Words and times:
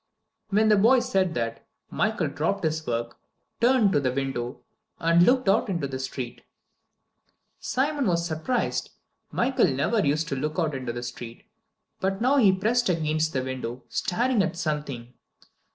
When 0.49 0.69
the 0.69 0.77
boy 0.77 0.99
said 0.99 1.35
that, 1.35 1.63
Michael 1.91 2.27
dropped 2.27 2.63
his 2.63 2.87
work, 2.87 3.19
turned 3.59 3.91
to 3.91 3.99
the 3.99 4.11
window, 4.11 4.61
and 4.97 5.21
looked 5.21 5.47
out 5.47 5.69
into 5.69 5.85
the 5.87 5.99
street. 5.99 6.41
Simon 7.59 8.07
was 8.07 8.25
surprised. 8.25 8.89
Michael 9.31 9.67
never 9.67 10.03
used 10.03 10.27
to 10.29 10.35
look 10.35 10.57
out 10.57 10.73
into 10.73 10.91
the 10.91 11.03
street, 11.03 11.45
but 11.99 12.19
now 12.19 12.37
he 12.37 12.51
pressed 12.51 12.89
against 12.89 13.33
the 13.33 13.43
window, 13.43 13.83
staring 13.89 14.41
at 14.41 14.57
something. 14.57 15.13